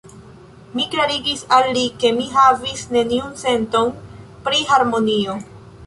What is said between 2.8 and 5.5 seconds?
neniun senton pri harmonio.